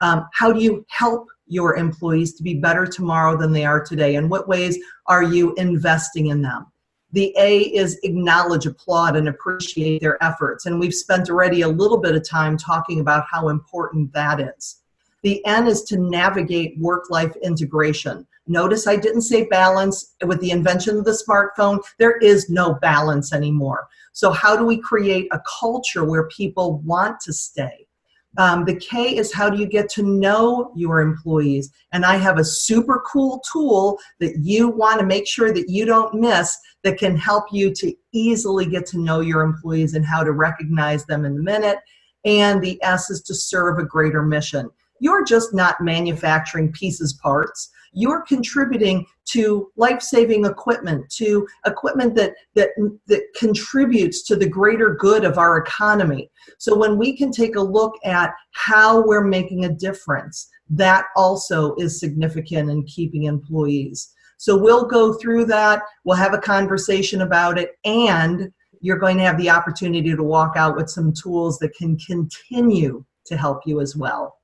Um, 0.00 0.26
how 0.32 0.52
do 0.52 0.60
you 0.60 0.86
help 0.88 1.26
your 1.46 1.76
employees 1.76 2.34
to 2.34 2.42
be 2.42 2.54
better 2.54 2.86
tomorrow 2.86 3.36
than 3.36 3.52
they 3.52 3.64
are 3.64 3.84
today? 3.84 4.16
And 4.16 4.30
what 4.30 4.48
ways 4.48 4.78
are 5.06 5.22
you 5.22 5.54
investing 5.54 6.26
in 6.26 6.42
them? 6.42 6.66
The 7.12 7.34
A 7.38 7.60
is 7.60 7.98
acknowledge, 8.02 8.66
applaud, 8.66 9.16
and 9.16 9.28
appreciate 9.28 10.00
their 10.00 10.22
efforts. 10.22 10.66
And 10.66 10.78
we've 10.78 10.94
spent 10.94 11.30
already 11.30 11.62
a 11.62 11.68
little 11.68 11.98
bit 11.98 12.14
of 12.14 12.28
time 12.28 12.58
talking 12.58 13.00
about 13.00 13.24
how 13.30 13.48
important 13.48 14.12
that 14.12 14.40
is. 14.40 14.82
The 15.22 15.44
N 15.46 15.66
is 15.66 15.82
to 15.84 15.96
navigate 15.96 16.78
work 16.78 17.10
life 17.10 17.34
integration. 17.42 18.26
Notice 18.46 18.86
I 18.86 18.96
didn't 18.96 19.22
say 19.22 19.44
balance. 19.44 20.14
With 20.24 20.40
the 20.40 20.50
invention 20.50 20.98
of 20.98 21.04
the 21.04 21.22
smartphone, 21.26 21.80
there 21.98 22.18
is 22.18 22.48
no 22.48 22.74
balance 22.74 23.32
anymore. 23.32 23.88
So, 24.12 24.30
how 24.30 24.56
do 24.56 24.64
we 24.64 24.78
create 24.78 25.28
a 25.32 25.40
culture 25.60 26.04
where 26.04 26.28
people 26.28 26.78
want 26.78 27.20
to 27.20 27.32
stay? 27.32 27.87
Um, 28.38 28.64
the 28.64 28.76
K 28.76 29.16
is 29.16 29.32
how 29.32 29.50
do 29.50 29.58
you 29.58 29.66
get 29.66 29.88
to 29.90 30.02
know 30.02 30.72
your 30.76 31.00
employees? 31.00 31.70
And 31.92 32.04
I 32.04 32.16
have 32.16 32.38
a 32.38 32.44
super 32.44 33.02
cool 33.04 33.42
tool 33.52 33.98
that 34.20 34.36
you 34.38 34.68
want 34.68 35.00
to 35.00 35.06
make 35.06 35.26
sure 35.26 35.52
that 35.52 35.68
you 35.68 35.84
don't 35.84 36.14
miss 36.14 36.56
that 36.84 36.98
can 36.98 37.16
help 37.16 37.46
you 37.52 37.74
to 37.74 37.92
easily 38.12 38.64
get 38.64 38.86
to 38.86 38.98
know 38.98 39.20
your 39.20 39.42
employees 39.42 39.94
and 39.94 40.06
how 40.06 40.22
to 40.22 40.32
recognize 40.32 41.04
them 41.04 41.24
in 41.24 41.34
the 41.34 41.42
minute. 41.42 41.78
And 42.24 42.62
the 42.62 42.82
S 42.82 43.10
is 43.10 43.22
to 43.22 43.34
serve 43.34 43.78
a 43.78 43.84
greater 43.84 44.22
mission. 44.22 44.70
You're 45.00 45.24
just 45.24 45.52
not 45.52 45.80
manufacturing 45.80 46.72
pieces, 46.72 47.12
parts 47.14 47.70
you're 47.92 48.22
contributing 48.22 49.06
to 49.32 49.70
life-saving 49.76 50.44
equipment 50.44 51.08
to 51.10 51.46
equipment 51.66 52.14
that 52.14 52.34
that 52.54 52.70
that 53.06 53.22
contributes 53.36 54.22
to 54.22 54.36
the 54.36 54.48
greater 54.48 54.94
good 54.94 55.24
of 55.24 55.38
our 55.38 55.58
economy. 55.58 56.30
So 56.58 56.76
when 56.76 56.96
we 56.96 57.16
can 57.16 57.30
take 57.30 57.56
a 57.56 57.60
look 57.60 57.94
at 58.04 58.32
how 58.52 59.06
we're 59.06 59.24
making 59.24 59.64
a 59.64 59.74
difference 59.74 60.48
that 60.70 61.06
also 61.16 61.74
is 61.76 62.00
significant 62.00 62.70
in 62.70 62.84
keeping 62.84 63.24
employees. 63.24 64.12
So 64.38 64.56
we'll 64.56 64.86
go 64.86 65.14
through 65.14 65.46
that 65.46 65.82
we'll 66.04 66.16
have 66.16 66.34
a 66.34 66.38
conversation 66.38 67.22
about 67.22 67.58
it 67.58 67.72
and 67.84 68.52
you're 68.80 68.98
going 68.98 69.16
to 69.16 69.24
have 69.24 69.38
the 69.38 69.50
opportunity 69.50 70.14
to 70.14 70.22
walk 70.22 70.56
out 70.56 70.76
with 70.76 70.88
some 70.88 71.12
tools 71.12 71.58
that 71.58 71.74
can 71.74 71.98
continue 71.98 73.04
to 73.26 73.36
help 73.36 73.62
you 73.66 73.80
as 73.80 73.96
well. 73.96 74.36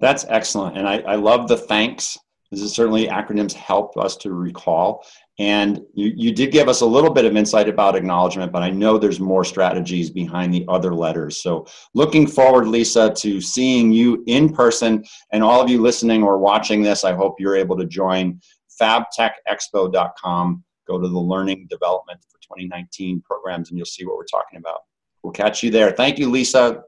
That's 0.00 0.24
excellent 0.28 0.76
and 0.76 0.88
i, 0.88 0.98
I 1.00 1.14
love 1.14 1.48
the 1.48 1.56
thanks 1.56 2.18
this 2.50 2.60
is 2.60 2.72
certainly 2.72 3.08
acronyms 3.08 3.52
help 3.52 3.96
us 3.96 4.16
to 4.18 4.32
recall. 4.32 5.04
And 5.38 5.80
you, 5.94 6.12
you 6.14 6.32
did 6.32 6.52
give 6.52 6.68
us 6.68 6.82
a 6.82 6.86
little 6.86 7.10
bit 7.10 7.24
of 7.24 7.36
insight 7.36 7.68
about 7.68 7.96
acknowledgement, 7.96 8.52
but 8.52 8.62
I 8.62 8.70
know 8.70 8.98
there's 8.98 9.18
more 9.18 9.44
strategies 9.44 10.10
behind 10.10 10.54
the 10.54 10.64
other 10.68 10.94
letters. 10.94 11.42
So 11.42 11.66
looking 11.94 12.26
forward, 12.26 12.68
Lisa, 12.68 13.12
to 13.14 13.40
seeing 13.40 13.92
you 13.92 14.22
in 14.26 14.52
person 14.52 15.04
and 15.32 15.42
all 15.42 15.60
of 15.60 15.68
you 15.68 15.80
listening 15.80 16.22
or 16.22 16.38
watching 16.38 16.82
this, 16.82 17.02
I 17.02 17.14
hope 17.14 17.40
you're 17.40 17.56
able 17.56 17.76
to 17.78 17.86
join 17.86 18.40
fabtechexpo.com. 18.80 20.64
Go 20.86 21.00
to 21.00 21.08
the 21.08 21.18
learning 21.18 21.66
development 21.68 22.20
for 22.30 22.38
2019 22.38 23.22
programs 23.22 23.70
and 23.70 23.78
you'll 23.78 23.86
see 23.86 24.04
what 24.04 24.16
we're 24.16 24.24
talking 24.24 24.58
about. 24.58 24.80
We'll 25.22 25.32
catch 25.32 25.62
you 25.62 25.70
there. 25.70 25.90
Thank 25.90 26.18
you, 26.18 26.30
Lisa. 26.30 26.82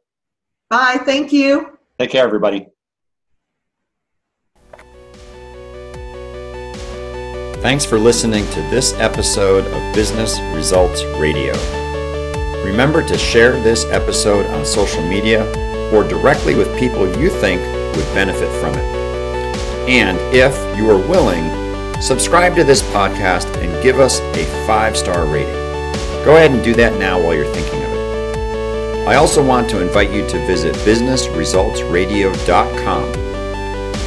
Bye. 0.71 1.01
Thank 1.05 1.33
you. 1.33 1.79
Take 1.99 2.11
care, 2.11 2.25
everybody. 2.25 2.69
Thanks 7.62 7.85
for 7.85 7.99
listening 7.99 8.45
to 8.51 8.61
this 8.71 8.92
episode 8.95 9.66
of 9.66 9.95
Business 9.95 10.40
Results 10.55 11.03
Radio. 11.19 11.53
Remember 12.62 13.03
to 13.05 13.19
share 13.19 13.61
this 13.61 13.85
episode 13.87 14.47
on 14.47 14.64
social 14.64 15.03
media 15.03 15.45
or 15.92 16.05
directly 16.05 16.55
with 16.55 16.79
people 16.79 17.09
you 17.19 17.29
think 17.29 17.61
would 17.97 18.07
benefit 18.14 18.49
from 18.61 18.75
it. 18.75 18.85
And 19.88 20.16
if 20.35 20.55
you 20.77 20.88
are 20.90 21.09
willing, 21.09 21.51
subscribe 22.01 22.55
to 22.57 22.64
this 22.64 22.83
podcast 22.83 23.47
and 23.57 23.83
give 23.83 23.99
us 24.01 24.21
a 24.21 24.45
five 24.66 24.97
star 24.97 25.25
rating. 25.25 25.55
Go 26.25 26.37
ahead 26.37 26.53
and 26.53 26.62
do 26.62 26.75
that 26.75 26.99
now 26.99 27.21
while 27.21 27.35
you're 27.35 27.53
thinking 27.53 27.83
of 27.83 27.90
it. 27.90 27.97
I 29.09 29.16
also 29.16 29.42
want 29.45 29.69
to 29.71 29.81
invite 29.81 30.12
you 30.12 30.25
to 30.29 30.47
visit 30.47 30.75
businessresultsradio.com 30.77 33.26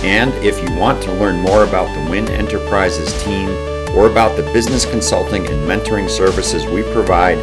and 0.04 0.34
if 0.36 0.62
you 0.64 0.72
want 0.76 1.02
to 1.04 1.12
learn 1.14 1.40
more 1.40 1.64
about 1.64 1.94
the 1.94 2.02
Win 2.10 2.30
Enterprises 2.30 3.12
team 3.24 3.50
or 3.96 4.08
about 4.10 4.36
the 4.38 4.44
business 4.54 4.86
consulting 4.86 5.46
and 5.48 5.68
mentoring 5.68 6.10
services 6.10 6.66
we 6.66 6.84
provide, 6.94 7.38